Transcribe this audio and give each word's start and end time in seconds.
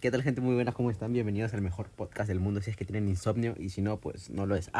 ¿Qué 0.00 0.12
tal 0.12 0.22
gente? 0.22 0.40
Muy 0.40 0.54
buenas, 0.54 0.76
¿cómo 0.76 0.92
están? 0.92 1.12
Bienvenidos 1.12 1.52
al 1.54 1.60
mejor 1.60 1.88
podcast 1.90 2.28
del 2.28 2.38
mundo 2.38 2.60
si 2.60 2.70
es 2.70 2.76
que 2.76 2.84
tienen 2.84 3.08
insomnio 3.08 3.56
y 3.58 3.70
si 3.70 3.82
no, 3.82 3.98
pues 3.98 4.30
no 4.30 4.46
lo 4.46 4.54
es. 4.54 4.70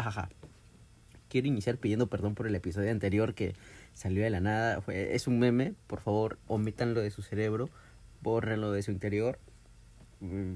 Quiero 1.27 1.45
iniciar 1.45 1.75
pidiendo 1.75 2.07
perdón 2.07 2.35
por 2.35 2.47
el 2.47 2.55
episodio 2.55 2.89
anterior 2.89 3.33
que 3.33 3.53
salió 3.93 4.23
de 4.23 4.29
la 4.29 4.39
nada. 4.39 4.79
Fue, 4.79 5.15
es 5.15 5.27
un 5.27 5.37
meme, 5.37 5.73
por 5.87 5.99
favor, 5.99 6.37
omítanlo 6.47 7.01
de 7.01 7.11
su 7.11 7.21
cerebro, 7.21 7.69
bórrenlo 8.21 8.71
de 8.71 8.81
su 8.81 8.91
interior. 8.91 9.39
Mm, 10.21 10.53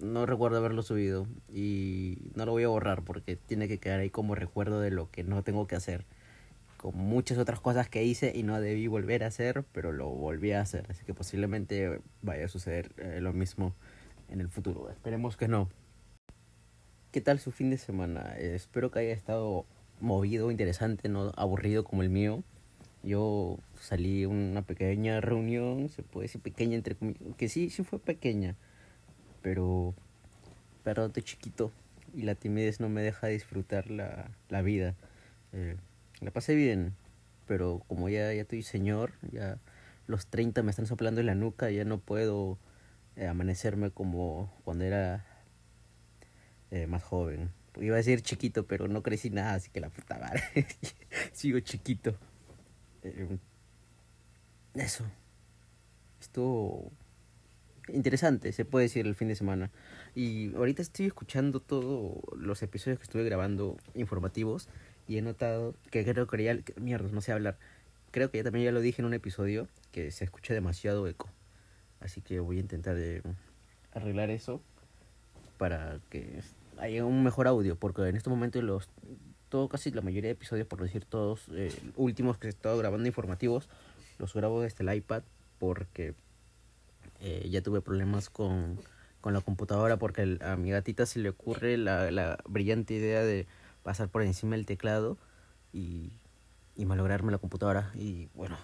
no 0.00 0.26
recuerdo 0.26 0.56
haberlo 0.56 0.82
subido 0.82 1.28
y 1.48 2.32
no 2.34 2.46
lo 2.46 2.50
voy 2.50 2.64
a 2.64 2.68
borrar 2.68 3.02
porque 3.04 3.36
tiene 3.36 3.68
que 3.68 3.78
quedar 3.78 4.00
ahí 4.00 4.10
como 4.10 4.34
recuerdo 4.34 4.80
de 4.80 4.90
lo 4.90 5.12
que 5.12 5.22
no 5.22 5.44
tengo 5.44 5.68
que 5.68 5.76
hacer 5.76 6.06
con 6.80 6.96
muchas 6.96 7.36
otras 7.36 7.60
cosas 7.60 7.90
que 7.90 8.04
hice 8.04 8.32
y 8.34 8.42
no 8.42 8.58
debí 8.58 8.86
volver 8.86 9.22
a 9.22 9.26
hacer, 9.26 9.64
pero 9.72 9.92
lo 9.92 10.08
volví 10.08 10.52
a 10.52 10.62
hacer. 10.62 10.86
Así 10.88 11.04
que 11.04 11.12
posiblemente 11.12 12.00
vaya 12.22 12.46
a 12.46 12.48
suceder 12.48 12.90
eh, 12.96 13.18
lo 13.20 13.34
mismo 13.34 13.74
en 14.30 14.40
el 14.40 14.48
futuro. 14.48 14.88
Esperemos 14.90 15.36
que 15.36 15.46
no. 15.46 15.68
¿Qué 17.12 17.20
tal 17.20 17.38
su 17.38 17.52
fin 17.52 17.68
de 17.68 17.76
semana? 17.76 18.34
Eh, 18.38 18.54
espero 18.54 18.90
que 18.90 19.00
haya 19.00 19.12
estado 19.12 19.66
movido, 20.00 20.50
interesante, 20.50 21.10
no 21.10 21.32
aburrido 21.36 21.84
como 21.84 22.02
el 22.02 22.08
mío. 22.08 22.42
Yo 23.02 23.58
salí 23.78 24.22
a 24.22 24.28
una 24.30 24.62
pequeña 24.62 25.20
reunión, 25.20 25.90
se 25.90 26.02
puede 26.02 26.28
decir 26.28 26.40
pequeña 26.40 26.76
entre 26.76 26.94
comillas, 26.94 27.20
que 27.36 27.50
sí, 27.50 27.68
sí 27.68 27.84
fue 27.84 27.98
pequeña, 27.98 28.56
pero 29.42 29.94
pero 30.82 31.10
de 31.10 31.22
chiquito 31.22 31.72
y 32.14 32.22
la 32.22 32.34
timidez 32.34 32.80
no 32.80 32.88
me 32.88 33.02
deja 33.02 33.26
disfrutar 33.26 33.90
la, 33.90 34.30
la 34.48 34.62
vida. 34.62 34.94
Eh, 35.52 35.76
la 36.20 36.30
pasé 36.30 36.54
bien, 36.54 36.94
pero 37.46 37.82
como 37.88 38.08
ya, 38.08 38.32
ya 38.32 38.42
estoy 38.42 38.62
señor, 38.62 39.12
ya 39.32 39.58
los 40.06 40.26
30 40.26 40.62
me 40.62 40.70
están 40.70 40.86
soplando 40.86 41.20
en 41.20 41.26
la 41.26 41.34
nuca, 41.34 41.70
ya 41.70 41.84
no 41.84 41.98
puedo 41.98 42.58
eh, 43.16 43.26
amanecerme 43.26 43.90
como 43.90 44.52
cuando 44.64 44.84
era 44.84 45.24
eh, 46.70 46.86
más 46.86 47.02
joven. 47.02 47.50
Iba 47.80 47.94
a 47.94 47.98
decir 47.98 48.22
chiquito, 48.22 48.66
pero 48.66 48.88
no 48.88 49.02
crecí 49.02 49.30
nada, 49.30 49.54
así 49.54 49.70
que 49.70 49.80
la 49.80 49.90
puta 49.90 50.18
madre. 50.18 50.42
Sigo 51.32 51.60
chiquito. 51.60 52.14
Eh, 53.02 53.38
eso. 54.74 55.04
Estuvo 56.20 56.90
interesante, 57.88 58.52
se 58.52 58.64
puede 58.64 58.86
decir, 58.86 59.06
el 59.06 59.14
fin 59.14 59.28
de 59.28 59.34
semana. 59.34 59.70
Y 60.14 60.54
ahorita 60.54 60.82
estoy 60.82 61.06
escuchando 61.06 61.60
todos 61.60 62.18
los 62.36 62.62
episodios 62.62 62.98
que 62.98 63.04
estuve 63.04 63.24
grabando 63.24 63.76
informativos 63.94 64.68
y 65.08 65.18
he 65.18 65.22
notado 65.22 65.74
que 65.90 66.04
creo 66.04 66.26
que 66.26 66.42
ya, 66.42 66.58
mierda, 66.76 67.08
no 67.10 67.20
sé 67.20 67.32
hablar. 67.32 67.58
Creo 68.10 68.30
que 68.30 68.38
ya 68.38 68.44
también 68.44 68.64
ya 68.64 68.72
lo 68.72 68.80
dije 68.80 69.02
en 69.02 69.06
un 69.06 69.14
episodio 69.14 69.68
que 69.92 70.10
se 70.10 70.24
escucha 70.24 70.54
demasiado 70.54 71.06
eco. 71.06 71.28
Así 72.00 72.20
que 72.20 72.40
voy 72.40 72.56
a 72.56 72.60
intentar 72.60 72.96
arreglar 73.92 74.30
eso 74.30 74.60
para 75.58 76.00
que 76.08 76.40
haya 76.78 77.04
un 77.04 77.22
mejor 77.22 77.46
audio, 77.46 77.76
porque 77.76 78.08
en 78.08 78.16
este 78.16 78.30
momento 78.30 78.60
los 78.62 78.88
todo 79.50 79.68
casi 79.68 79.90
la 79.90 80.00
mayoría 80.00 80.28
de 80.28 80.32
episodios, 80.32 80.66
por 80.66 80.80
decir 80.80 81.04
todos 81.04 81.46
eh, 81.52 81.74
últimos 81.96 82.38
que 82.38 82.46
he 82.46 82.50
estado 82.50 82.78
grabando 82.78 83.06
informativos, 83.06 83.68
los 84.18 84.32
grabo 84.32 84.62
desde 84.62 84.84
el 84.84 84.94
iPad 84.94 85.22
porque 85.58 86.14
eh, 87.20 87.46
ya 87.50 87.60
tuve 87.60 87.82
problemas 87.82 88.30
con, 88.30 88.78
con 89.20 89.34
la 89.34 89.40
computadora 89.40 89.98
porque 89.98 90.38
a 90.40 90.56
mi 90.56 90.70
gatita 90.70 91.04
se 91.04 91.18
le 91.18 91.28
ocurre 91.30 91.76
la, 91.76 92.10
la 92.10 92.38
brillante 92.48 92.94
idea 92.94 93.22
de 93.22 93.46
pasar 93.82 94.08
por 94.08 94.22
encima 94.22 94.56
del 94.56 94.66
teclado 94.66 95.18
y, 95.72 96.10
y 96.76 96.84
malograrme 96.84 97.32
la 97.32 97.38
computadora. 97.38 97.90
Y 97.94 98.28
bueno, 98.34 98.56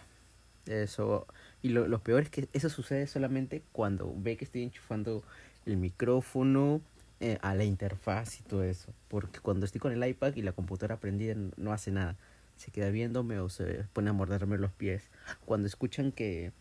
eso. 0.66 1.26
Y 1.62 1.70
lo, 1.70 1.88
lo 1.88 2.00
peor 2.00 2.22
es 2.22 2.30
que 2.30 2.48
eso 2.52 2.68
sucede 2.68 3.06
solamente 3.06 3.62
cuando 3.72 4.12
ve 4.16 4.36
que 4.36 4.44
estoy 4.44 4.62
enchufando 4.62 5.22
el 5.64 5.76
micrófono 5.76 6.80
eh, 7.18 7.38
a 7.40 7.54
la 7.54 7.64
interfaz 7.64 8.40
y 8.40 8.42
todo 8.42 8.62
eso. 8.62 8.92
Porque 9.08 9.40
cuando 9.40 9.66
estoy 9.66 9.80
con 9.80 9.92
el 9.92 10.06
iPad 10.06 10.34
y 10.36 10.42
la 10.42 10.52
computadora 10.52 11.00
prendida 11.00 11.34
no 11.56 11.72
hace 11.72 11.90
nada. 11.90 12.16
Se 12.56 12.70
queda 12.70 12.90
viéndome 12.90 13.38
o 13.38 13.48
se 13.48 13.84
pone 13.92 14.10
a 14.10 14.12
morderme 14.12 14.58
los 14.58 14.72
pies. 14.72 15.10
Cuando 15.44 15.66
escuchan 15.66 16.12
que 16.12 16.52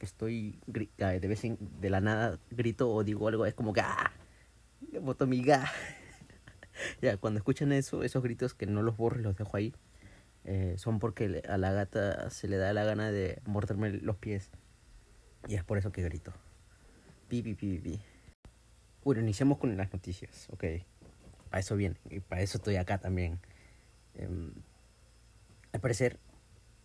estoy 0.00 0.58
de 0.66 1.28
vez 1.28 1.42
de 1.42 1.90
la 1.90 2.00
nada 2.00 2.38
grito 2.50 2.90
o 2.90 3.04
digo 3.04 3.28
algo, 3.28 3.46
es 3.46 3.54
como 3.54 3.72
que 3.72 3.80
¡ah! 3.80 4.12
Boto. 5.00 5.26
ya, 7.00 7.16
cuando 7.16 7.38
escuchan 7.38 7.72
eso, 7.72 8.02
esos 8.02 8.22
gritos 8.22 8.54
que 8.54 8.66
no 8.66 8.82
los 8.82 8.96
borro 8.96 9.18
los 9.18 9.36
dejo 9.36 9.56
ahí, 9.56 9.74
eh, 10.44 10.74
son 10.78 10.98
porque 10.98 11.42
a 11.48 11.58
la 11.58 11.72
gata 11.72 12.30
se 12.30 12.48
le 12.48 12.56
da 12.56 12.72
la 12.72 12.84
gana 12.84 13.10
de 13.10 13.40
morderme 13.46 13.92
los 13.92 14.16
pies. 14.16 14.50
Y 15.48 15.54
es 15.54 15.64
por 15.64 15.78
eso 15.78 15.92
que 15.92 16.02
grito. 16.02 16.32
Pi, 17.28 17.42
pi, 17.42 17.54
pi, 17.54 17.78
pi. 17.78 18.00
Bueno, 19.04 19.22
iniciamos 19.22 19.58
con 19.58 19.76
las 19.76 19.92
noticias, 19.92 20.48
ok. 20.50 20.64
Para 21.48 21.60
eso 21.60 21.76
viene, 21.76 21.96
y 22.10 22.20
para 22.20 22.42
eso 22.42 22.58
estoy 22.58 22.76
acá 22.76 22.98
también. 22.98 23.40
Eh, 24.14 24.28
al 25.72 25.80
parecer, 25.80 26.18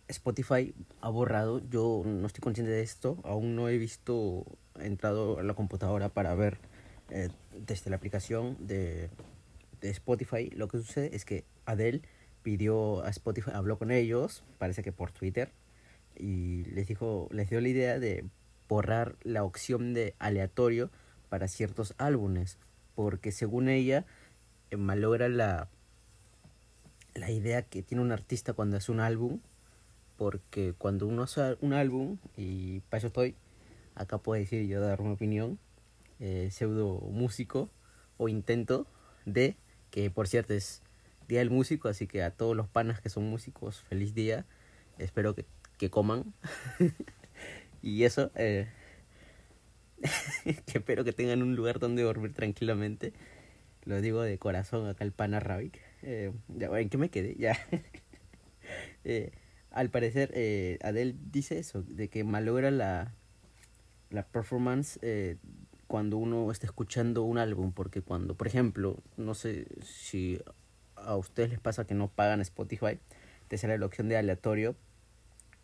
Spotify 0.08 0.74
ha 1.00 1.08
borrado, 1.08 1.60
yo 1.68 2.02
no 2.04 2.26
estoy 2.26 2.40
consciente 2.40 2.70
de 2.70 2.82
esto, 2.82 3.18
aún 3.24 3.56
no 3.56 3.68
he 3.68 3.76
visto, 3.78 4.44
he 4.78 4.86
entrado 4.86 5.38
a 5.38 5.42
la 5.42 5.54
computadora 5.54 6.08
para 6.08 6.34
ver 6.34 6.58
eh, 7.10 7.28
desde 7.66 7.90
la 7.90 7.96
aplicación 7.96 8.56
de 8.66 9.10
de 9.80 9.90
Spotify, 9.90 10.50
lo 10.50 10.68
que 10.68 10.78
sucede 10.78 11.14
es 11.14 11.24
que 11.24 11.44
Adele 11.64 12.02
pidió 12.42 13.02
a 13.02 13.10
Spotify, 13.10 13.50
habló 13.54 13.78
con 13.78 13.90
ellos, 13.90 14.44
parece 14.58 14.82
que 14.82 14.92
por 14.92 15.10
Twitter, 15.12 15.52
y 16.16 16.64
les 16.64 16.86
dijo, 16.86 17.28
les 17.32 17.50
dio 17.50 17.60
la 17.60 17.68
idea 17.68 17.98
de 17.98 18.24
borrar 18.68 19.16
la 19.22 19.44
opción 19.44 19.94
de 19.94 20.14
aleatorio 20.18 20.90
para 21.28 21.48
ciertos 21.48 21.94
álbumes, 21.98 22.58
porque 22.94 23.32
según 23.32 23.68
ella 23.68 24.06
eh, 24.70 24.76
malogra 24.76 25.28
la 25.28 25.68
la 27.16 27.30
idea 27.30 27.62
que 27.62 27.82
tiene 27.82 28.02
un 28.02 28.12
artista 28.12 28.52
cuando 28.52 28.76
hace 28.76 28.92
un 28.92 29.00
álbum, 29.00 29.40
porque 30.16 30.74
cuando 30.76 31.06
uno 31.06 31.22
hace 31.22 31.56
un 31.60 31.72
álbum, 31.72 32.18
y 32.36 32.80
para 32.80 32.98
eso 32.98 33.06
estoy, 33.08 33.34
acá 33.94 34.18
puedo 34.18 34.40
decir 34.40 34.66
yo 34.66 34.80
dar 34.80 35.00
mi 35.00 35.12
opinión, 35.12 35.58
eh, 36.20 36.48
pseudo 36.50 37.00
músico 37.00 37.70
o 38.16 38.28
intento 38.28 38.86
de 39.24 39.56
que 39.96 40.10
por 40.10 40.28
cierto 40.28 40.52
es 40.52 40.82
Día 41.26 41.38
del 41.38 41.48
Músico, 41.48 41.88
así 41.88 42.06
que 42.06 42.22
a 42.22 42.30
todos 42.30 42.54
los 42.54 42.68
panas 42.68 43.00
que 43.00 43.08
son 43.08 43.24
músicos, 43.30 43.80
feliz 43.80 44.12
día. 44.12 44.44
Espero 44.98 45.34
que, 45.34 45.46
que 45.78 45.88
coman. 45.88 46.34
y 47.82 48.04
eso, 48.04 48.30
eh, 48.34 48.68
espero 50.66 51.02
que 51.02 51.14
tengan 51.14 51.40
un 51.42 51.56
lugar 51.56 51.78
donde 51.78 52.02
dormir 52.02 52.34
tranquilamente. 52.34 53.14
Lo 53.86 54.02
digo 54.02 54.20
de 54.20 54.36
corazón 54.36 54.86
acá 54.86 55.02
el 55.02 55.12
pana 55.12 55.40
Ravik. 55.40 55.80
Eh, 56.02 56.30
ya, 56.48 56.66
¿En 56.78 56.90
qué 56.90 56.98
me 56.98 57.08
quedé? 57.08 57.34
Ya. 57.38 57.56
eh, 59.04 59.32
al 59.70 59.88
parecer, 59.88 60.30
eh, 60.34 60.78
Adele 60.82 61.16
dice 61.32 61.58
eso, 61.58 61.80
de 61.84 62.08
que 62.08 62.22
malogra 62.22 62.70
la, 62.70 63.14
la 64.10 64.26
performance 64.26 65.00
cuando 65.86 66.16
uno 66.16 66.50
está 66.50 66.66
escuchando 66.66 67.22
un 67.22 67.38
álbum, 67.38 67.72
porque 67.72 68.02
cuando, 68.02 68.34
por 68.34 68.46
ejemplo, 68.46 68.98
no 69.16 69.34
sé 69.34 69.66
si 69.84 70.40
a 70.96 71.16
ustedes 71.16 71.50
les 71.50 71.60
pasa 71.60 71.86
que 71.86 71.94
no 71.94 72.08
pagan 72.08 72.40
Spotify, 72.40 72.98
te 73.48 73.58
sale 73.58 73.78
la 73.78 73.86
opción 73.86 74.08
de 74.08 74.16
aleatorio 74.16 74.76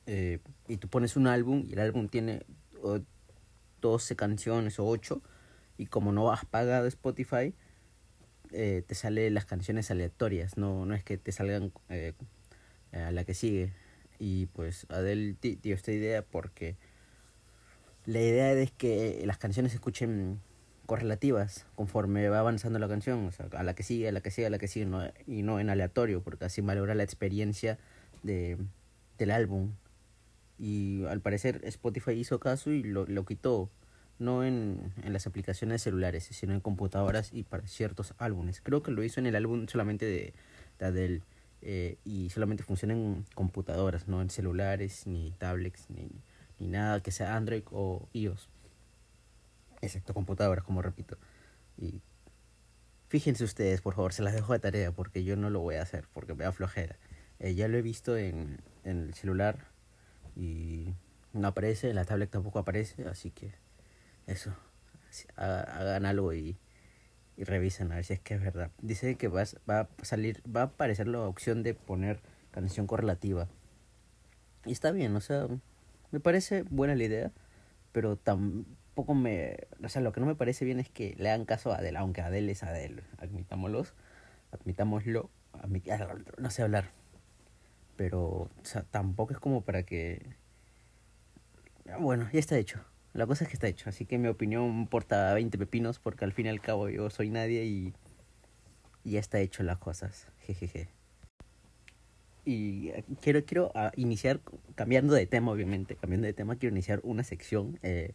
eh, 0.07 0.39
y 0.69 0.77
tú 0.77 0.89
pones 0.89 1.17
un 1.17 1.27
álbum 1.27 1.65
y 1.69 1.73
el 1.73 1.81
álbum 1.81 2.09
tiene 2.09 2.43
12 3.81 4.17
canciones 4.17 4.79
o 4.79 4.87
8 4.87 5.23
y 5.79 5.87
como 5.87 6.13
no 6.13 6.31
has 6.31 6.45
pagado 6.45 6.87
Spotify, 6.87 7.55
eh, 8.53 8.85
te 8.87 8.95
sale 8.95 9.31
las 9.31 9.47
canciones 9.47 9.91
aleatorias, 9.91 10.57
no, 10.57 10.85
no 10.85 10.95
es 10.95 11.03
que 11.03 11.17
te 11.19 11.33
salgan 11.33 11.73
eh, 11.89 12.13
a 12.93 13.11
la 13.11 13.25
que 13.25 13.35
sigue. 13.35 13.73
Y 14.19 14.47
pues 14.47 14.87
Adele 14.91 15.37
dio 15.41 15.75
esta 15.75 15.91
idea 15.91 16.23
porque 16.23 16.77
la 18.07 18.21
idea 18.21 18.53
es 18.53 18.73
que 18.73 19.23
las 19.25 19.39
canciones 19.39 19.73
se 19.73 19.77
escuchen 19.77 20.41
correlativas 20.87 21.67
conforme 21.75 22.29
va 22.29 22.41
avanzando 22.41 22.79
la 22.79 22.89
canción, 22.89 23.27
o 23.27 23.33
sea, 23.33 23.47
a 23.53 23.63
la 23.63 23.75
que 23.75 23.83
sigue, 23.83 24.09
a 24.09 24.13
la 24.13 24.21
que 24.21 24.31
sigue, 24.31 24.47
a 24.47 24.51
la 24.51 24.59
que 24.59 24.69
sigue, 24.69 24.87
no, 24.87 25.03
y 25.27 25.43
no 25.43 25.61
en 25.61 25.71
aleatorio, 25.71 26.23
porque 26.23 26.45
así 26.45 26.61
valora 26.61 26.95
la 26.95 27.03
experiencia 27.05 27.79
de, 28.23 28.59
del 29.19 29.31
álbum. 29.31 29.73
Y 30.59 31.05
al 31.07 31.21
parecer 31.21 31.61
Spotify 31.65 32.13
hizo 32.13 32.39
caso 32.41 32.71
y 32.71 32.83
lo, 32.83 33.07
lo 33.07 33.25
quitó, 33.25 33.71
no 34.19 34.45
en, 34.45 34.93
en 35.03 35.13
las 35.13 35.27
aplicaciones 35.27 35.83
celulares, 35.83 36.25
sino 36.31 36.53
en 36.53 36.61
computadoras 36.61 37.33
y 37.33 37.45
para 37.45 37.67
ciertos 37.67 38.15
álbumes. 38.19 38.61
Creo 38.61 38.83
que 38.83 38.91
lo 38.91 39.03
hizo 39.03 39.21
en 39.21 39.27
el 39.27 39.37
álbum 39.37 39.67
solamente 39.69 40.07
de, 40.07 40.35
de 40.79 40.87
Adele 40.87 41.23
eh, 41.63 41.97
y 42.05 42.31
solamente 42.31 42.65
funciona 42.65 42.95
en 42.95 43.25
computadoras, 43.35 44.09
no 44.09 44.21
en 44.21 44.31
celulares, 44.31 45.07
ni 45.07 45.33
tablets, 45.39 45.89
ni 45.91 46.11
ni 46.63 46.69
nada 46.69 47.03
que 47.03 47.11
sea 47.11 47.35
Android 47.35 47.65
o 47.73 48.09
iOS. 48.13 48.49
Excepto 49.81 50.15
computadoras, 50.15 50.65
como 50.65 50.81
repito. 50.81 51.19
Y 51.77 52.01
fíjense 53.09 53.43
ustedes, 53.43 53.81
por 53.81 53.95
favor, 53.95 54.13
se 54.13 54.23
las 54.23 54.33
dejo 54.33 54.53
de 54.53 54.61
tarea 54.61 54.93
porque 54.93 55.25
yo 55.25 55.37
no 55.37 55.51
lo 55.51 55.59
voy 55.59 55.75
a 55.75 55.83
hacer 55.83 56.07
porque 56.13 56.35
me 56.35 56.45
da 56.45 56.53
flojera. 56.53 56.97
Eh, 57.41 57.55
ya 57.57 57.67
lo 57.67 57.77
he 57.79 57.83
visto 57.83 58.17
en, 58.17 58.63
en 58.85 59.01
el 59.09 59.15
celular 59.15 59.67
y 60.37 60.95
no 61.33 61.49
aparece, 61.49 61.91
en 61.91 61.97
la 61.97 62.05
tablet 62.05 62.31
tampoco 62.31 62.61
aparece, 62.61 63.09
así 63.09 63.33
que 63.33 63.53
eso. 64.29 64.55
hagan 65.35 66.07
algo 66.07 66.33
y, 66.33 66.57
y 67.37 67.43
revisen 67.43 67.91
a 67.91 67.97
ver 67.97 68.05
si 68.05 68.13
es 68.13 68.21
que 68.21 68.35
es 68.35 68.41
verdad. 68.41 68.71
Dice 68.81 69.17
que 69.17 69.27
va 69.27 69.43
a 69.67 69.89
salir, 70.03 70.41
va 70.47 70.61
a 70.61 70.65
aparecer 70.65 71.09
la 71.09 71.23
opción 71.23 71.65
de 71.65 71.75
poner 71.75 72.21
canción 72.53 72.87
correlativa. 72.87 73.49
Y 74.65 74.71
está 74.71 74.93
bien, 74.93 75.17
o 75.17 75.21
sea, 75.21 75.49
me 76.13 76.21
parece 76.21 76.63
buena 76.63 76.95
la 76.95 77.05
idea, 77.05 77.33
pero 77.91 78.17
tampoco 78.17 79.15
me... 79.15 79.57
O 79.83 79.89
sea, 79.89 80.03
lo 80.03 80.13
que 80.13 80.21
no 80.21 80.27
me 80.27 80.37
parece 80.37 80.65
bien 80.65 80.79
es 80.79 80.89
que 80.89 81.17
le 81.19 81.31
hagan 81.31 81.47
caso 81.47 81.73
a 81.73 81.79
Adele, 81.79 81.99
aunque 81.99 82.21
Adele 82.21 82.53
es 82.53 82.63
Adele, 82.63 83.03
admitámoslo, 83.19 83.85
admitámoslo, 84.53 85.31
no 86.39 86.51
sé 86.51 86.63
hablar. 86.63 86.91
Pero, 87.97 88.21
o 88.21 88.51
sea, 88.63 88.83
tampoco 88.83 89.33
es 89.33 89.41
como 89.41 89.63
para 89.63 89.83
que... 89.83 90.37
Bueno, 91.99 92.29
ya 92.33 92.39
está 92.39 92.57
hecho. 92.57 92.85
La 93.13 93.27
cosa 93.27 93.45
es 93.45 93.51
que 93.51 93.55
está 93.55 93.67
hecho, 93.67 93.91
así 93.91 94.07
que 94.07 94.17
mi 94.17 94.29
opinión 94.29 94.65
importa 94.65 95.35
20 95.35 95.59
pepinos 95.59 95.99
porque 95.99 96.25
al 96.25 96.33
fin 96.33 96.47
y 96.47 96.49
al 96.49 96.61
cabo 96.61 96.89
yo 96.89 97.11
soy 97.11 97.29
nadie 97.29 97.65
y, 97.65 97.95
y 99.05 99.13
ya 99.13 99.21
está 99.21 99.41
hecho 99.41 99.63
las 99.63 99.79
cosas. 99.79 100.29
Jejeje. 100.41 100.89
Y 102.45 102.89
eh, 102.89 103.05
quiero, 103.21 103.45
quiero 103.45 103.71
ah, 103.75 103.93
iniciar, 103.97 104.41
cambiando 104.75 105.15
de 105.15 105.27
tema 105.27 105.53
obviamente, 105.53 105.95
cambiando 105.97 106.27
de 106.27 106.33
tema, 106.33 106.57
quiero 106.57 106.75
iniciar 106.75 107.01
una 107.05 107.23
sección, 107.23 107.79
eh, 107.83 108.13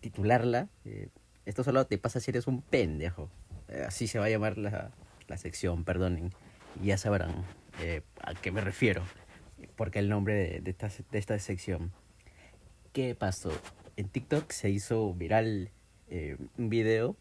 titularla, 0.00 0.68
eh, 0.84 1.08
esto 1.46 1.64
solo 1.64 1.86
te 1.86 1.96
pasa 1.96 2.20
si 2.20 2.30
eres 2.30 2.46
un 2.46 2.60
pendejo. 2.60 3.30
así 3.86 4.06
se 4.06 4.18
va 4.18 4.26
a 4.26 4.30
llamar 4.30 4.58
la, 4.58 4.90
la 5.28 5.36
sección, 5.38 5.84
perdonen. 5.84 6.32
Ya 6.82 6.98
sabrán 6.98 7.30
a 8.20 8.34
qué 8.34 8.50
me 8.52 8.60
refiero, 8.60 9.02
porque 9.76 9.98
el 9.98 10.08
nombre 10.08 10.34
de, 10.34 10.60
de, 10.60 10.70
esta, 10.70 10.88
de 10.88 11.18
esta 11.18 11.38
sección. 11.38 11.92
¿Qué 12.92 13.14
pasó? 13.14 13.52
En 13.96 14.08
TikTok 14.08 14.50
se 14.50 14.70
hizo 14.70 15.14
viral 15.14 15.70
un 16.58 16.68
video 16.68 17.16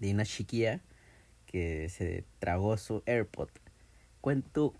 de 0.00 0.12
una 0.12 0.24
chiquilla 0.24 0.80
que 1.46 1.88
se 1.88 2.24
tragó 2.38 2.76
su 2.76 3.02
AirPod. 3.06 3.48
Cuento 4.20 4.74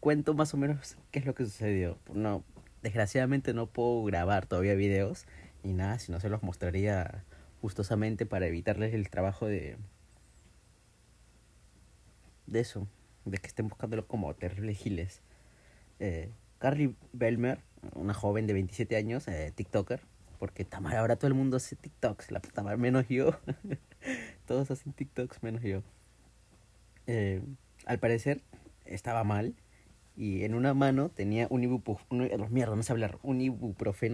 cuento 0.00 0.34
más 0.34 0.54
o 0.54 0.56
menos 0.56 0.96
qué 1.10 1.20
es 1.20 1.26
lo 1.26 1.34
que 1.34 1.44
sucedió. 1.44 1.98
No, 2.12 2.42
desgraciadamente 2.82 3.54
no 3.54 3.66
puedo 3.66 4.02
grabar 4.04 4.46
todavía 4.46 4.74
videos 4.74 5.26
ni 5.62 5.74
nada, 5.74 5.98
si 5.98 6.10
no 6.10 6.20
se 6.20 6.30
los 6.30 6.42
mostraría 6.42 7.24
gustosamente 7.62 8.26
para 8.26 8.46
evitarles 8.46 8.94
el 8.94 9.10
trabajo 9.10 9.46
de 9.46 9.76
de 12.46 12.60
eso, 12.60 12.86
de 13.24 13.38
que 13.38 13.46
estén 13.46 13.68
buscándolo 13.68 14.06
como 14.06 14.34
terribles 14.34 14.78
giles. 14.78 15.22
Eh, 16.00 16.30
Carly 16.58 16.96
Belmer, 17.12 17.60
una 17.94 18.12
joven 18.12 18.46
de 18.46 18.52
27 18.52 18.96
años, 18.96 19.28
eh, 19.28 19.52
TikToker, 19.54 20.00
porque 20.38 20.64
Tamara 20.64 21.00
ahora 21.00 21.16
todo 21.16 21.28
el 21.28 21.34
mundo 21.34 21.56
hace 21.56 21.76
TikToks, 21.76 22.32
la 22.32 22.40
Tamara 22.40 22.76
menos 22.76 23.08
yo. 23.08 23.38
Todos 24.46 24.70
hacen 24.70 24.92
TikToks 24.92 25.42
menos 25.42 25.62
yo. 25.62 25.82
Eh, 27.06 27.42
al 27.86 27.98
parecer 27.98 28.42
estaba 28.84 29.24
mal 29.24 29.54
y 30.20 30.44
en 30.44 30.54
una 30.54 30.74
mano 30.74 31.08
tenía 31.08 31.48
un 31.48 31.62
ibuprofeno, 31.62 32.20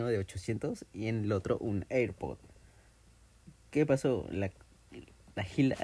de 0.06 0.18
800 0.18 0.86
y 0.92 1.08
en 1.08 1.24
el 1.24 1.32
otro 1.32 1.58
un 1.58 1.84
AirPod. 1.88 2.38
¿Qué 3.72 3.84
pasó? 3.86 4.24
La, 4.30 4.52
la 5.34 5.42
gila, 5.42 5.74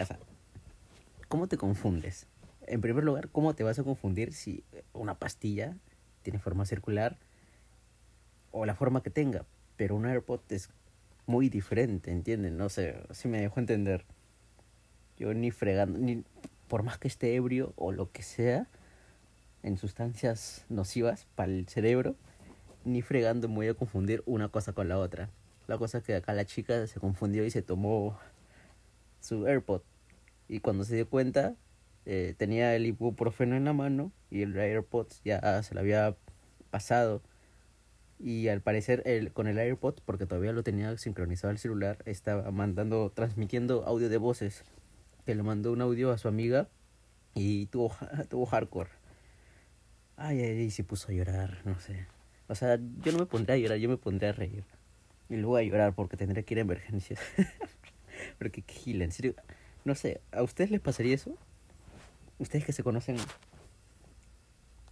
¿cómo 1.27 1.49
te 1.49 1.57
confundes? 1.57 2.29
En 2.69 2.81
primer 2.81 3.03
lugar, 3.03 3.31
¿cómo 3.31 3.57
te 3.57 3.65
vas 3.65 3.81
a 3.81 3.83
confundir 3.83 4.33
si 4.33 4.63
una 4.93 5.19
pastilla 5.19 5.77
tiene 6.23 6.39
forma 6.39 6.67
circular 6.67 7.19
o 8.53 8.65
la 8.65 8.77
forma 8.77 9.03
que 9.03 9.11
tenga? 9.11 9.45
Pero 9.77 9.97
un 9.97 10.07
AirPod 10.07 10.43
es 10.51 10.71
muy 11.27 11.49
diferente, 11.49 12.13
¿entienden? 12.13 12.57
No 12.57 12.69
sé, 12.69 12.95
si 13.11 13.27
me 13.27 13.41
dejo 13.41 13.59
entender. 13.59 14.05
Yo 15.19 15.35
ni 15.35 15.51
fregando, 15.51 15.99
ni 15.99 16.23
por 16.69 16.85
más 16.85 16.99
que 16.99 17.09
esté 17.09 17.35
ebrio 17.35 17.73
o 17.75 17.91
lo 17.91 18.13
que 18.13 18.23
sea, 18.23 18.69
en 19.63 19.77
sustancias 19.77 20.65
nocivas 20.69 21.27
para 21.35 21.53
el 21.53 21.69
cerebro, 21.69 22.17
ni 22.85 23.03
fregando 23.03 23.49
me 23.49 23.55
voy 23.57 23.69
a 23.69 23.75
confundir 23.75 24.23
una 24.27 24.49
cosa 24.49 24.73
con 24.73 24.89
la 24.89 24.99
otra. 24.99 25.31
La 25.69 25.79
cosa 25.79 25.99
es 25.99 26.05
que 26.05 26.15
acá 26.15 26.33
la 26.33 26.45
chica 26.45 26.87
se 26.87 27.01
confundió 27.01 27.45
y 27.45 27.51
se 27.51 27.63
tomó 27.63 28.19
su 29.21 29.47
AirPod. 29.47 29.83
Y 30.49 30.61
cuando 30.61 30.85
se 30.85 30.97
dio 30.97 31.09
cuenta, 31.09 31.55
eh, 32.05 32.35
tenía 32.37 32.75
el 32.75 32.87
ibuprofeno 32.87 33.57
en 33.57 33.65
la 33.65 33.73
mano 33.73 34.13
y 34.31 34.43
el 34.43 34.59
AirPod 34.59 35.07
ya 35.25 35.63
se 35.63 35.75
lo 35.75 35.81
había 35.81 36.17
pasado. 36.71 37.23
Y 38.19 38.49
al 38.49 38.61
parecer 38.61 39.03
el, 39.07 39.33
con 39.33 39.47
el 39.47 39.59
AirPod, 39.59 40.01
porque 40.05 40.27
todavía 40.27 40.53
lo 40.53 40.63
tenía 40.63 40.97
sincronizado 40.99 41.51
al 41.51 41.59
celular, 41.59 41.99
estaba 42.05 42.51
mandando, 42.51 43.11
transmitiendo 43.11 43.85
audio 43.87 44.09
de 44.09 44.19
voces. 44.19 44.65
Que 45.25 45.35
le 45.37 45.43
mandó 45.45 45.73
un 45.73 45.81
audio 45.81 46.11
a 46.11 46.19
su 46.19 46.27
amiga 46.27 46.69
y 47.35 47.67
tuvo, 47.67 47.95
tuvo 48.29 48.47
hardcore. 48.47 48.91
Ay, 50.17 50.41
ay, 50.41 50.59
ay, 50.59 50.71
se 50.71 50.85
puso 50.85 51.11
a 51.11 51.15
llorar, 51.15 51.59
no 51.65 51.79
sé. 51.81 52.07
O 52.49 52.55
sea, 52.55 52.79
yo 53.03 53.13
no 53.13 53.19
me 53.19 53.27
pondré 53.27 53.55
a 53.55 53.57
llorar, 53.57 53.79
yo 53.79 53.89
me 53.89 53.97
pondré 53.97 54.29
a 54.29 54.33
reír. 54.33 54.65
Y 55.29 55.37
luego 55.37 55.57
a 55.57 55.63
llorar 55.63 55.95
porque 55.95 56.17
tendré 56.17 56.45
que 56.45 56.55
ir 56.55 56.59
a 56.59 56.63
emergencias. 56.63 57.21
porque 58.39 58.63
qué 58.63 58.73
gila, 58.73 59.05
en 59.05 59.13
serio. 59.13 59.35
No 59.85 59.95
sé, 59.95 60.21
¿a 60.31 60.43
ustedes 60.43 60.71
les 60.71 60.81
pasaría 60.81 61.15
eso? 61.15 61.37
¿Ustedes 62.39 62.65
que 62.65 62.73
se 62.73 62.83
conocen 62.83 63.17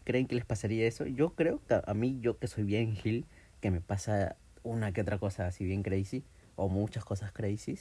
creen 0.05 0.27
que 0.27 0.35
les 0.35 0.45
pasaría 0.45 0.87
eso? 0.87 1.07
Yo 1.07 1.35
creo 1.35 1.61
que 1.69 1.81
a 1.85 1.95
mí, 1.95 2.19
yo 2.21 2.39
que 2.39 2.47
soy 2.47 2.65
bien 2.65 2.97
gil, 2.97 3.27
que 3.61 3.71
me 3.71 3.81
pasa 3.81 4.37
una 4.63 4.93
que 4.93 5.03
otra 5.03 5.19
cosa 5.19 5.47
así 5.47 5.65
bien 5.65 5.83
crazy, 5.83 6.25
o 6.57 6.69
muchas 6.69 7.05
cosas 7.05 7.33
crazy. 7.33 7.79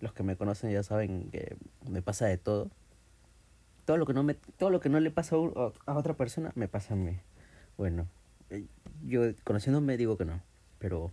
Los 0.00 0.12
que 0.12 0.22
me 0.22 0.36
conocen 0.36 0.70
ya 0.70 0.82
saben 0.82 1.30
que 1.30 1.56
me 1.88 2.02
pasa 2.02 2.26
de 2.26 2.36
todo 2.36 2.70
todo 3.84 3.96
lo 3.96 4.06
que 4.06 4.14
no 4.14 4.22
me 4.22 4.34
todo 4.34 4.70
lo 4.70 4.80
que 4.80 4.88
no 4.88 5.00
le 5.00 5.10
pasa 5.10 5.36
a, 5.36 5.94
otra 5.96 6.14
persona 6.14 6.52
me 6.54 6.68
pasa 6.68 6.94
a 6.94 6.96
mí. 6.96 7.18
Bueno 7.76 8.08
eh, 8.50 8.66
yo 9.04 9.22
conociéndome 9.44 9.96
digo 9.96 10.16
que 10.16 10.24
no 10.24 10.40
pero 10.78 11.10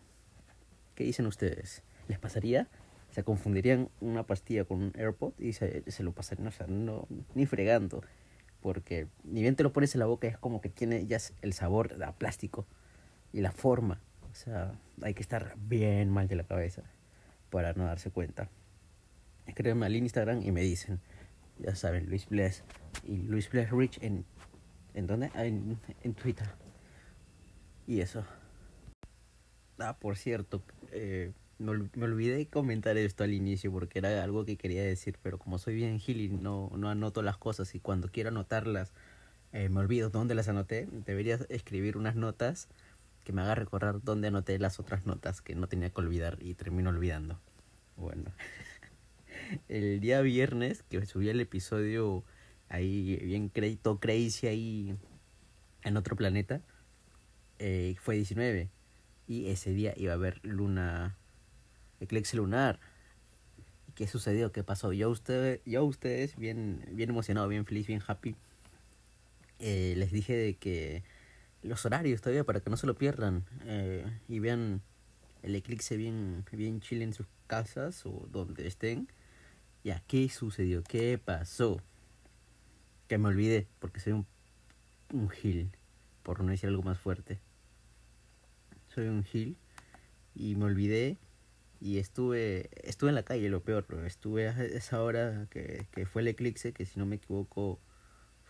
qué 0.95 1.03
dicen 1.03 1.25
ustedes 1.25 1.83
les 2.07 2.19
pasaría 2.19 2.67
se 3.11 3.23
confundirían 3.23 3.89
una 3.99 4.23
pastilla 4.23 4.63
con 4.65 4.81
un 4.81 4.93
AirPod 4.95 5.33
y 5.39 5.53
se, 5.53 5.89
se 5.91 6.03
lo 6.03 6.13
pasarían 6.13 6.47
o 6.47 6.51
sea 6.51 6.67
no 6.67 7.07
ni 7.35 7.45
fregando 7.45 8.01
porque 8.61 9.07
ni 9.23 9.41
bien 9.41 9.55
te 9.55 9.63
lo 9.63 9.73
pones 9.73 9.93
en 9.95 9.99
la 9.99 10.05
boca 10.05 10.27
es 10.27 10.37
como 10.37 10.61
que 10.61 10.69
tiene 10.69 11.05
ya 11.07 11.17
el 11.41 11.53
sabor 11.53 12.01
a 12.03 12.13
plástico 12.13 12.67
y 13.33 13.41
la 13.41 13.51
forma. 13.51 13.99
O 14.31 14.35
sea 14.35 14.73
hay 15.01 15.13
que 15.13 15.21
estar 15.21 15.55
bien 15.57 16.09
mal 16.09 16.27
de 16.27 16.35
la 16.35 16.43
cabeza 16.43 16.83
para 17.49 17.73
no 17.73 17.85
darse 17.85 18.11
cuenta. 18.11 18.49
Escríbeme 19.47 19.87
al 19.87 19.95
Instagram 19.95 20.43
y 20.43 20.51
me 20.51 20.61
dicen 20.61 21.01
ya 21.61 21.75
saben, 21.75 22.07
Luis 22.07 22.27
Bless 22.27 22.63
y 23.05 23.17
Luis 23.17 23.49
Bless 23.49 23.71
Rich 23.71 23.99
en 24.01 24.25
¿en 24.93 25.07
dónde? 25.07 25.31
Ah, 25.33 25.45
en, 25.45 25.77
en 26.03 26.13
Twitter. 26.13 26.47
Y 27.87 28.01
eso. 28.01 28.25
Ah, 29.79 29.97
por 29.97 30.17
cierto, 30.17 30.61
eh, 30.91 31.31
me, 31.57 31.73
me, 31.73 32.05
olvidé 32.05 32.45
comentar 32.47 32.97
esto 32.97 33.23
al 33.23 33.33
inicio 33.33 33.71
porque 33.71 33.99
era 33.99 34.23
algo 34.23 34.45
que 34.45 34.57
quería 34.57 34.83
decir, 34.83 35.17
pero 35.23 35.39
como 35.39 35.57
soy 35.57 35.75
bien 35.75 35.99
gil 35.99 36.21
y 36.21 36.29
no, 36.29 36.71
no 36.75 36.89
anoto 36.89 37.21
las 37.21 37.37
cosas 37.37 37.73
y 37.73 37.79
cuando 37.79 38.09
quiero 38.09 38.29
anotarlas 38.29 38.91
eh, 39.53 39.69
me 39.69 39.79
olvido 39.79 40.09
dónde 40.09 40.35
las 40.35 40.47
anoté, 40.47 40.87
debería 41.05 41.39
escribir 41.49 41.97
unas 41.97 42.15
notas 42.15 42.67
que 43.23 43.33
me 43.33 43.41
haga 43.41 43.55
recordar 43.55 44.01
dónde 44.03 44.27
anoté 44.27 44.57
las 44.59 44.79
otras 44.79 45.05
notas 45.05 45.41
que 45.41 45.55
no 45.55 45.67
tenía 45.67 45.89
que 45.89 46.01
olvidar 46.01 46.37
y 46.41 46.53
termino 46.53 46.89
olvidando. 46.89 47.39
Bueno. 47.97 48.31
El 49.67 49.99
día 49.99 50.21
viernes 50.21 50.83
que 50.83 51.05
subí 51.05 51.29
el 51.29 51.39
episodio 51.41 52.23
ahí 52.69 53.17
bien 53.17 53.49
crédito 53.49 53.99
crazy 53.99 54.47
ahí 54.47 54.95
en 55.83 55.97
otro 55.97 56.15
planeta 56.15 56.61
eh, 57.59 57.95
fue 57.99 58.15
19 58.15 58.69
y 59.27 59.47
ese 59.49 59.71
día 59.71 59.93
iba 59.95 60.13
a 60.13 60.15
haber 60.15 60.39
luna 60.43 61.15
eclipse 61.99 62.35
lunar. 62.35 62.79
Qué 63.95 64.07
sucedió 64.07 64.51
qué 64.51 64.63
pasó 64.63 64.93
yo 64.93 65.09
ustedes 65.09 65.61
yo 65.65 65.83
ustedes 65.83 66.35
bien 66.37 66.83
bien 66.91 67.11
emocionado 67.11 67.47
bien 67.47 67.65
feliz 67.65 67.87
bien 67.87 68.01
happy. 68.05 68.35
Eh, 69.59 69.93
les 69.97 70.11
dije 70.11 70.35
de 70.35 70.55
que 70.55 71.03
los 71.61 71.85
horarios 71.85 72.21
todavía 72.21 72.43
para 72.43 72.61
que 72.61 72.69
no 72.71 72.77
se 72.77 72.87
lo 72.87 72.95
pierdan 72.95 73.45
eh, 73.65 74.05
y 74.27 74.39
vean 74.39 74.81
el 75.43 75.55
eclipse 75.55 75.97
bien 75.97 76.43
bien 76.51 76.81
chile 76.81 77.03
en 77.03 77.13
sus 77.13 77.27
casas 77.47 78.05
o 78.05 78.27
donde 78.31 78.67
estén 78.67 79.07
ya, 79.83 80.01
¿qué 80.07 80.29
sucedió? 80.29 80.83
¿Qué 80.83 81.17
pasó? 81.17 81.81
Que 83.07 83.17
me 83.17 83.27
olvidé, 83.27 83.67
porque 83.79 83.99
soy 83.99 84.13
un, 84.13 84.27
un 85.13 85.29
gil, 85.29 85.71
por 86.23 86.43
no 86.43 86.51
decir 86.51 86.69
algo 86.69 86.83
más 86.83 86.99
fuerte. 86.99 87.39
Soy 88.87 89.07
un 89.07 89.23
gil 89.23 89.57
y 90.35 90.55
me 90.55 90.65
olvidé 90.65 91.17
y 91.79 91.97
estuve 91.97 92.69
estuve 92.87 93.09
en 93.09 93.15
la 93.15 93.23
calle, 93.23 93.49
lo 93.49 93.63
peor, 93.63 93.85
estuve 94.05 94.49
a 94.49 94.63
esa 94.63 95.01
hora 95.01 95.47
que, 95.49 95.87
que 95.91 96.05
fue 96.05 96.21
el 96.21 96.27
eclipse, 96.27 96.73
que 96.73 96.85
si 96.85 96.99
no 96.99 97.05
me 97.05 97.15
equivoco 97.15 97.79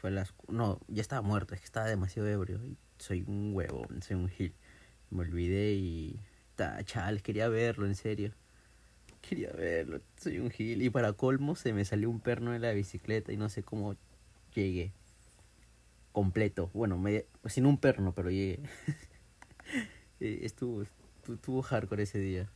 fue 0.02 0.10
las... 0.10 0.34
No, 0.48 0.80
ya 0.88 1.02
estaba 1.02 1.22
muerto, 1.22 1.54
es 1.54 1.62
que 1.62 1.66
estaba 1.66 1.86
demasiado 1.86 2.28
ebrio 2.28 2.60
y 2.66 2.76
soy 2.98 3.24
un 3.28 3.52
huevo, 3.54 3.88
soy 4.02 4.18
un 4.18 4.30
gil. 4.30 4.56
Me 5.12 5.22
olvidé 5.22 5.74
y... 5.74 6.20
Ta, 6.56 6.84
chal, 6.84 7.22
quería 7.22 7.48
verlo, 7.50 7.86
en 7.86 7.96
serio. 7.96 8.34
Quería 9.22 9.52
verlo, 9.52 10.02
soy 10.18 10.40
un 10.40 10.50
gil. 10.50 10.82
Y 10.82 10.90
para 10.90 11.14
colmo 11.14 11.56
se 11.56 11.74
me 11.74 11.86
salió 11.86 12.10
un 12.10 12.20
perno 12.20 12.54
en 12.54 12.62
la 12.62 12.72
bicicleta 12.72 13.32
y 13.32 13.38
no 13.38 13.50
sé 13.50 13.64
cómo 13.64 13.96
llegué. 14.54 14.92
Completo. 16.12 16.70
Bueno, 16.74 16.98
me, 16.98 17.26
sin 17.46 17.66
un 17.66 17.78
perno, 17.78 18.14
pero 18.14 18.30
llegué. 18.30 18.60
Eh, 20.24 20.42
estuvo, 20.44 20.84
estuvo 21.34 21.64
hardcore 21.64 22.04
ese 22.04 22.20
día. 22.20 22.48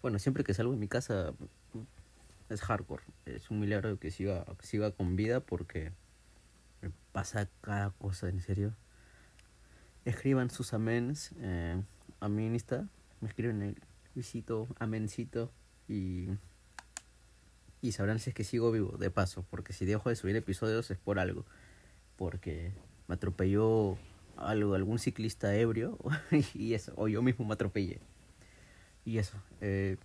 Bueno, 0.00 0.20
siempre 0.20 0.44
que 0.44 0.54
salgo 0.54 0.70
de 0.70 0.78
mi 0.78 0.86
casa 0.86 1.34
es 2.48 2.60
hardcore. 2.60 3.02
Es 3.26 3.50
un 3.50 3.58
milagro 3.58 3.98
que 3.98 4.12
siga, 4.12 4.46
siga 4.60 4.92
con 4.92 5.16
vida 5.16 5.40
porque 5.40 5.90
me 6.82 6.92
pasa 7.10 7.48
cada 7.62 7.90
cosa, 7.90 8.28
en 8.28 8.40
serio. 8.40 8.76
Escriban 10.04 10.50
sus 10.50 10.72
amens 10.72 11.32
eh, 11.40 11.82
a 12.20 12.28
mi 12.28 12.46
Insta. 12.46 12.88
Me 13.20 13.26
escriben 13.26 13.60
el 13.62 13.82
visito, 14.14 14.68
amencito 14.78 15.50
y, 15.90 16.28
y 17.82 17.92
sabrán 17.92 18.20
si 18.20 18.30
es 18.30 18.34
que 18.34 18.44
sigo 18.44 18.70
vivo, 18.70 18.96
de 18.96 19.10
paso, 19.10 19.44
porque 19.50 19.72
si 19.72 19.84
dejo 19.84 20.08
de 20.08 20.16
subir 20.16 20.36
episodios 20.36 20.90
es 20.90 20.98
por 20.98 21.18
algo, 21.18 21.44
porque 22.16 22.72
me 23.08 23.16
atropelló 23.16 23.98
algo, 24.36 24.74
algún 24.74 25.00
ciclista 25.00 25.54
ebrio 25.56 25.98
y 26.54 26.74
eso, 26.74 26.92
o 26.96 27.08
yo 27.08 27.22
mismo 27.22 27.44
me 27.44 27.54
atropellé. 27.54 27.98
Y 29.04 29.18
eso, 29.18 29.36
eh, 29.60 29.96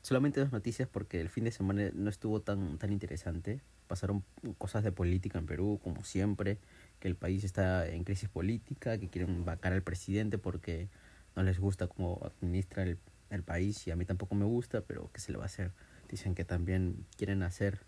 solamente 0.00 0.40
dos 0.40 0.52
noticias 0.52 0.88
porque 0.88 1.20
el 1.20 1.28
fin 1.28 1.44
de 1.44 1.52
semana 1.52 1.90
no 1.92 2.08
estuvo 2.08 2.40
tan, 2.40 2.78
tan 2.78 2.90
interesante. 2.90 3.60
Pasaron 3.88 4.24
cosas 4.56 4.82
de 4.84 4.90
política 4.90 5.38
en 5.38 5.46
Perú, 5.46 5.80
como 5.82 6.02
siempre, 6.02 6.58
que 6.98 7.08
el 7.08 7.14
país 7.14 7.44
está 7.44 7.86
en 7.86 8.04
crisis 8.04 8.28
política, 8.30 8.98
que 8.98 9.08
quieren 9.08 9.44
vacar 9.44 9.74
al 9.74 9.82
presidente 9.82 10.38
porque 10.38 10.88
no 11.36 11.42
les 11.42 11.58
gusta 11.58 11.86
cómo 11.88 12.20
administra 12.24 12.84
el, 12.84 12.98
el 13.30 13.42
país 13.42 13.86
y 13.86 13.90
a 13.90 13.96
mí 13.96 14.04
tampoco 14.04 14.34
me 14.34 14.44
gusta, 14.44 14.82
pero 14.82 15.10
¿qué 15.12 15.20
se 15.20 15.32
le 15.32 15.38
va 15.38 15.44
a 15.44 15.46
hacer? 15.46 15.72
Dicen 16.08 16.34
que 16.34 16.44
también 16.44 17.06
quieren 17.16 17.42
hacer 17.42 17.80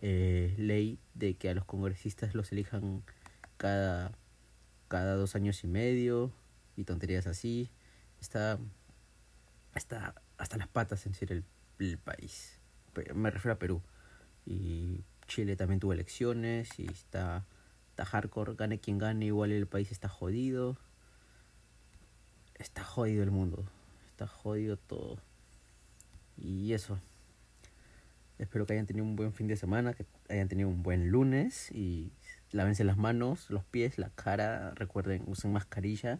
eh, 0.00 0.54
ley 0.58 0.98
de 1.14 1.34
que 1.34 1.50
a 1.50 1.54
los 1.54 1.64
congresistas 1.64 2.34
los 2.34 2.52
elijan 2.52 3.02
cada, 3.56 4.12
cada 4.88 5.14
dos 5.14 5.34
años 5.34 5.62
y 5.64 5.66
medio 5.66 6.32
y 6.76 6.84
tonterías 6.84 7.26
así. 7.26 7.70
Está, 8.20 8.58
está 9.74 10.14
hasta 10.38 10.56
las 10.56 10.68
patas 10.68 11.04
en 11.06 11.14
ser 11.14 11.32
el, 11.32 11.44
el 11.78 11.98
país. 11.98 12.60
Me 13.14 13.30
refiero 13.30 13.54
a 13.54 13.58
Perú. 13.58 13.82
Y 14.46 15.04
Chile 15.26 15.56
también 15.56 15.78
tuvo 15.78 15.92
elecciones 15.92 16.78
y 16.78 16.86
está, 16.90 17.44
está 17.90 18.04
hardcore. 18.06 18.54
Gane 18.54 18.80
quien 18.80 18.98
gane, 18.98 19.26
igual 19.26 19.52
el 19.52 19.66
país 19.66 19.92
está 19.92 20.08
jodido. 20.08 20.78
Está 22.54 22.82
jodido 22.82 23.22
el 23.22 23.30
mundo 23.30 23.70
está 24.18 24.26
jodido 24.26 24.76
todo. 24.76 25.16
Y 26.36 26.72
eso. 26.72 26.98
Espero 28.38 28.66
que 28.66 28.72
hayan 28.72 28.86
tenido 28.86 29.04
un 29.04 29.14
buen 29.14 29.32
fin 29.32 29.46
de 29.46 29.56
semana, 29.56 29.94
que 29.94 30.06
hayan 30.28 30.48
tenido 30.48 30.68
un 30.68 30.82
buen 30.82 31.10
lunes 31.10 31.70
y 31.70 32.10
lávense 32.50 32.82
las 32.82 32.96
manos, 32.96 33.48
los 33.48 33.64
pies, 33.64 33.96
la 33.96 34.10
cara. 34.10 34.72
Recuerden, 34.74 35.22
usen 35.26 35.52
mascarilla, 35.52 36.18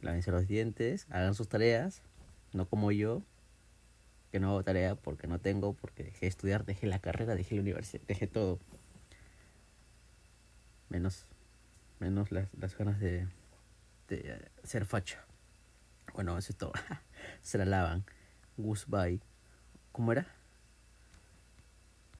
lávense 0.00 0.30
los 0.30 0.46
dientes, 0.46 1.06
hagan 1.10 1.34
sus 1.34 1.48
tareas, 1.48 2.02
no 2.52 2.68
como 2.68 2.92
yo, 2.92 3.22
que 4.30 4.38
no 4.38 4.50
hago 4.50 4.62
tarea 4.62 4.94
porque 4.94 5.26
no 5.26 5.40
tengo, 5.40 5.72
porque 5.74 6.04
dejé 6.04 6.20
de 6.20 6.28
estudiar, 6.28 6.64
dejé 6.64 6.86
la 6.86 7.00
carrera, 7.00 7.34
dejé 7.34 7.56
la 7.56 7.62
universidad, 7.62 8.02
dejé 8.06 8.28
todo. 8.28 8.60
Menos, 10.88 11.26
menos 11.98 12.30
las, 12.30 12.48
las 12.54 12.76
ganas 12.76 13.00
de, 13.00 13.26
de 14.08 14.48
ser 14.62 14.84
facha. 14.84 15.24
Bueno, 16.20 16.36
eso 16.36 16.52
es 16.52 16.58
todo. 16.58 16.72
Se 17.40 17.56
la 17.56 17.64
lavan. 17.64 18.04
Goodbye. 18.58 19.22
¿Cómo 19.90 20.12
era? 20.12 20.26